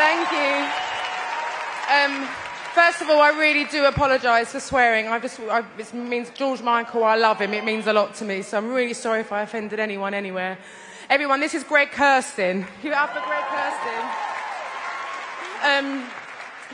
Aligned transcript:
Thank 0.00 0.32
you. 0.32 0.64
Um, 1.92 2.26
first 2.72 3.02
of 3.02 3.10
all, 3.10 3.20
I 3.20 3.32
really 3.38 3.66
do 3.66 3.84
apologise 3.84 4.50
for 4.50 4.58
swearing. 4.58 5.08
I 5.08 5.18
just, 5.18 5.38
I, 5.40 5.62
it 5.76 5.92
means 5.92 6.30
George 6.30 6.62
Michael. 6.62 7.04
I 7.04 7.16
love 7.16 7.38
him. 7.38 7.52
It 7.52 7.66
means 7.66 7.86
a 7.86 7.92
lot 7.92 8.14
to 8.14 8.24
me. 8.24 8.40
So 8.40 8.56
I'm 8.56 8.72
really 8.72 8.94
sorry 8.94 9.20
if 9.20 9.30
I 9.30 9.42
offended 9.42 9.78
anyone 9.78 10.14
anywhere. 10.14 10.56
Everyone, 11.10 11.38
this 11.38 11.52
is 11.52 11.64
Greg 11.64 11.90
Kurstin. 11.90 12.66
It 12.82 12.92
up 12.94 13.10
for 13.10 13.20
Greg 13.26 13.44
Kurstin. 13.44 14.08
Um, 15.68 16.08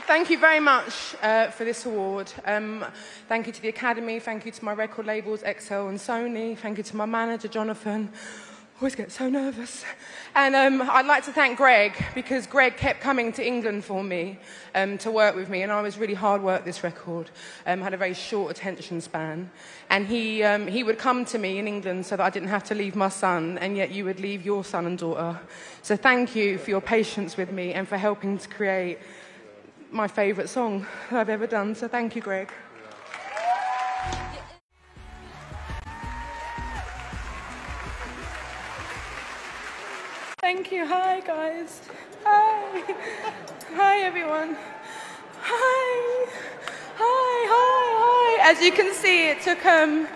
thank 0.07 0.29
you 0.29 0.39
very 0.39 0.61
much 0.61 1.13
uh, 1.21 1.47
for 1.47 1.65
this 1.65 1.85
award. 1.85 2.31
Um, 2.45 2.85
thank 3.27 3.45
you 3.45 3.51
to 3.51 3.61
the 3.61 3.67
Academy. 3.67 4.21
Thank 4.21 4.45
you 4.45 4.53
to 4.53 4.63
my 4.63 4.71
record 4.71 5.05
labels, 5.05 5.41
XL 5.41 5.89
and 5.89 5.99
Sony. 5.99 6.57
Thank 6.57 6.77
you 6.77 6.83
to 6.85 6.95
my 6.95 7.05
manager, 7.05 7.49
Jonathan 7.49 8.09
always 8.79 8.95
get 8.95 9.11
so 9.11 9.27
nervous. 9.27 9.83
And 10.35 10.55
um, 10.55 10.87
I'd 10.87 11.07
like 11.07 11.25
to 11.25 11.33
thank 11.33 11.57
Greg 11.57 11.93
because 12.13 12.45
Greg 12.45 12.77
kept 12.77 13.01
coming 13.01 13.31
to 13.33 13.45
England 13.45 13.83
for 13.83 14.03
me 14.03 14.37
um, 14.75 14.99
to 14.99 15.09
work 15.09 15.35
with 15.35 15.49
me, 15.49 15.63
and 15.63 15.71
I 15.71 15.81
was 15.81 15.97
really 15.97 16.13
hard 16.13 16.43
work 16.43 16.63
this 16.63 16.83
record. 16.83 17.31
Um, 17.65 17.81
had 17.81 17.95
a 17.95 17.97
very 17.97 18.13
short 18.13 18.51
attention 18.51 19.01
span, 19.01 19.49
and 19.89 20.05
he 20.05 20.43
um, 20.43 20.67
he 20.67 20.83
would 20.83 20.99
come 20.99 21.25
to 21.25 21.39
me 21.39 21.57
in 21.57 21.67
England 21.67 22.05
so 22.05 22.17
that 22.17 22.23
I 22.23 22.29
didn't 22.29 22.49
have 22.49 22.63
to 22.65 22.75
leave 22.75 22.95
my 22.95 23.09
son, 23.09 23.57
and 23.57 23.75
yet 23.75 23.91
you 23.91 24.05
would 24.05 24.19
leave 24.19 24.45
your 24.45 24.63
son 24.63 24.85
and 24.85 24.97
daughter. 24.97 25.39
So 25.81 25.97
thank 25.97 26.35
you 26.35 26.59
for 26.59 26.69
your 26.69 26.81
patience 26.81 27.35
with 27.35 27.51
me 27.51 27.73
and 27.73 27.87
for 27.87 27.97
helping 27.97 28.37
to 28.37 28.47
create 28.47 28.99
my 29.89 30.07
favourite 30.07 30.49
song 30.49 30.85
I've 31.09 31.29
ever 31.29 31.47
done. 31.47 31.73
So 31.73 31.87
thank 31.87 32.15
you, 32.15 32.21
Greg. 32.21 32.51
Thank 40.47 40.71
you. 40.71 40.85
Hi, 40.85 41.19
guys. 41.19 41.81
Hi. 42.23 42.95
Hi, 43.75 43.99
everyone. 43.99 44.55
Hi. 45.41 46.25
Hi, 46.95 47.47
hi, 47.53 48.37
hi. 48.39 48.49
As 48.49 48.61
you 48.61 48.71
can 48.71 48.93
see, 48.93 49.27
it 49.27 49.41
took, 49.41 49.65
um, 49.65 50.07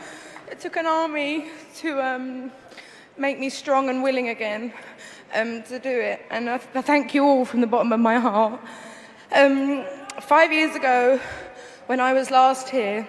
it 0.49 0.61
took 0.61 0.77
an 0.77 0.85
army 0.85 1.49
to 1.79 2.01
um, 2.01 2.49
make 3.17 3.39
me 3.39 3.49
strong 3.49 3.89
and 3.89 4.01
willing 4.01 4.29
again 4.29 4.71
um, 5.33 5.63
to 5.63 5.79
do 5.79 5.89
it. 5.89 6.25
And 6.29 6.49
I, 6.49 6.61
I, 6.75 6.81
thank 6.81 7.13
you 7.13 7.25
all 7.25 7.43
from 7.43 7.59
the 7.59 7.67
bottom 7.67 7.91
of 7.91 7.99
my 7.99 8.17
heart. 8.17 8.61
Um, 9.33 9.83
five 10.21 10.53
years 10.53 10.77
ago, 10.77 11.19
when 11.88 11.99
I 11.99 12.13
was 12.13 12.31
last 12.31 12.69
here, 12.69 13.05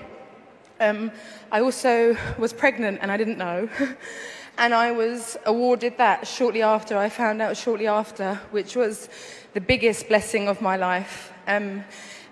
um, 0.80 1.12
I 1.52 1.60
also 1.60 2.16
was 2.36 2.52
pregnant 2.52 2.98
and 3.00 3.12
I 3.12 3.16
didn't 3.16 3.38
know. 3.38 3.68
and 4.58 4.74
I 4.74 4.92
was 4.92 5.36
awarded 5.46 5.98
that 5.98 6.26
shortly 6.26 6.62
after. 6.62 6.96
I 6.96 7.08
found 7.08 7.40
out 7.40 7.56
shortly 7.56 7.86
after, 7.86 8.36
which 8.50 8.76
was 8.76 9.08
the 9.54 9.60
biggest 9.60 10.08
blessing 10.08 10.48
of 10.48 10.60
my 10.60 10.76
life. 10.76 11.32
Um, 11.46 11.84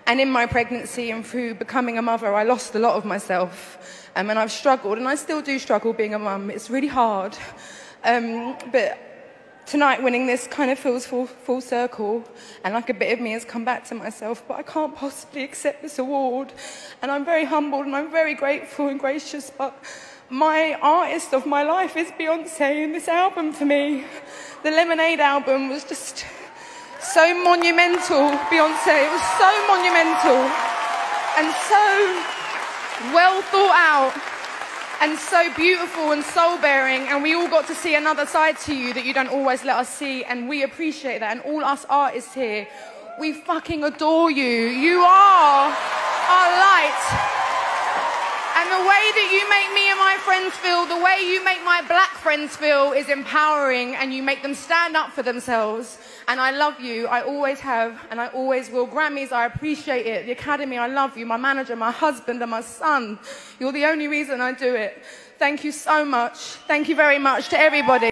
and 0.07 0.19
in 0.19 0.31
my 0.31 0.45
pregnancy 0.45 1.11
and 1.11 1.25
through 1.25 1.55
becoming 1.55 1.97
a 1.97 2.01
mother, 2.01 2.33
I 2.33 2.43
lost 2.43 2.75
a 2.75 2.79
lot 2.79 2.95
of 2.95 3.05
myself. 3.05 4.09
Um, 4.15 4.29
and 4.29 4.37
I've 4.37 4.51
struggled, 4.51 4.97
and 4.97 5.07
I 5.07 5.15
still 5.15 5.41
do 5.41 5.57
struggle 5.59 5.93
being 5.93 6.13
a 6.13 6.19
mum. 6.19 6.49
It's 6.49 6.69
really 6.69 6.87
hard. 6.87 7.37
Um, 8.03 8.57
but 8.71 8.97
tonight, 9.65 10.03
winning 10.03 10.25
this 10.25 10.47
kind 10.47 10.71
of 10.71 10.77
feels 10.77 11.05
full, 11.05 11.27
full 11.27 11.61
circle, 11.61 12.23
and 12.63 12.73
like 12.73 12.89
a 12.89 12.93
bit 12.93 13.13
of 13.13 13.19
me 13.19 13.31
has 13.31 13.45
come 13.45 13.63
back 13.63 13.85
to 13.85 13.95
myself. 13.95 14.43
But 14.47 14.55
I 14.55 14.63
can't 14.63 14.95
possibly 14.95 15.43
accept 15.43 15.81
this 15.81 15.97
award. 15.99 16.51
And 17.01 17.11
I'm 17.11 17.23
very 17.23 17.45
humbled 17.45 17.85
and 17.85 17.95
I'm 17.95 18.11
very 18.11 18.33
grateful 18.33 18.89
and 18.89 18.99
gracious. 18.99 19.51
But 19.55 19.73
my 20.31 20.77
artist 20.81 21.33
of 21.33 21.45
my 21.45 21.61
life 21.61 21.97
is 21.97 22.09
Beyonce, 22.11 22.85
and 22.85 22.95
this 22.95 23.09
album 23.09 23.51
for 23.51 23.65
me, 23.65 24.05
the 24.63 24.71
Lemonade 24.71 25.19
album, 25.19 25.69
was 25.69 25.83
just 25.83 26.25
so 27.01 27.43
monumental. 27.43 28.31
Beyonce, 28.47 29.05
it 29.05 29.11
was 29.11 29.21
so 29.37 29.51
monumental 29.67 30.47
and 31.37 31.53
so 31.67 31.83
well 33.13 33.41
thought 33.41 33.75
out 33.75 34.13
and 35.01 35.19
so 35.19 35.53
beautiful 35.55 36.13
and 36.13 36.23
soul 36.23 36.57
bearing. 36.59 37.01
And 37.09 37.21
we 37.21 37.33
all 37.33 37.49
got 37.49 37.67
to 37.67 37.75
see 37.75 37.95
another 37.95 38.25
side 38.25 38.57
to 38.59 38.73
you 38.73 38.93
that 38.93 39.03
you 39.03 39.13
don't 39.13 39.29
always 39.29 39.65
let 39.65 39.75
us 39.75 39.89
see, 39.89 40.23
and 40.23 40.47
we 40.47 40.63
appreciate 40.63 41.19
that. 41.19 41.35
And 41.35 41.41
all 41.41 41.65
us 41.65 41.85
artists 41.89 42.33
here, 42.33 42.67
we 43.19 43.33
fucking 43.33 43.83
adore 43.83 44.31
you. 44.31 44.45
You 44.45 45.01
are 45.01 45.67
our 45.67 46.49
light. 46.57 47.40
And 48.61 48.69
the 48.69 48.87
way 48.87 49.05
that 49.17 49.29
you 49.33 49.49
make 49.49 49.73
me 49.73 49.89
and 49.89 49.97
my 49.97 50.17
friends 50.23 50.53
feel, 50.57 50.85
the 50.85 51.03
way 51.03 51.25
you 51.25 51.43
make 51.43 51.63
my 51.63 51.81
black 51.87 52.11
friends 52.11 52.55
feel 52.55 52.91
is 52.91 53.09
empowering 53.09 53.95
and 53.95 54.13
you 54.13 54.21
make 54.21 54.43
them 54.43 54.53
stand 54.53 54.95
up 54.95 55.09
for 55.11 55.23
themselves. 55.23 55.97
And 56.27 56.39
I 56.39 56.51
love 56.51 56.79
you. 56.79 57.07
I 57.07 57.23
always 57.23 57.59
have 57.61 57.99
and 58.11 58.21
I 58.21 58.27
always 58.27 58.69
will. 58.69 58.87
Grammys, 58.87 59.31
I 59.31 59.47
appreciate 59.47 60.05
it. 60.05 60.27
The 60.27 60.33
Academy, 60.33 60.77
I 60.77 60.85
love 60.85 61.17
you. 61.17 61.25
My 61.25 61.37
manager, 61.37 61.75
my 61.75 61.89
husband, 61.89 62.39
and 62.43 62.51
my 62.51 62.61
son. 62.61 63.17
You're 63.59 63.71
the 63.71 63.85
only 63.85 64.07
reason 64.07 64.41
I 64.41 64.51
do 64.51 64.75
it. 64.75 65.03
Thank 65.39 65.63
you 65.63 65.71
so 65.71 66.05
much. 66.05 66.37
Thank 66.67 66.87
you 66.87 66.95
very 66.95 67.17
much 67.17 67.49
to 67.49 67.59
everybody. 67.59 68.11